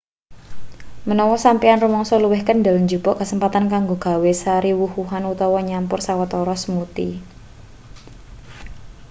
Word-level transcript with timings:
menawa 1.07 1.35
sampeyan 1.45 1.81
rumangsa 1.83 2.15
luwih 2.23 2.41
kendel 2.47 2.75
jupuk 2.89 3.15
kesempatan 3.21 3.65
kanggo 3.73 3.95
gawe 4.05 4.31
sari 4.43 4.71
wuh-wuhan 4.79 5.23
utawa 5.33 5.59
nyampur 5.69 5.99
sawetara 6.07 6.55
smoothie 6.63 7.15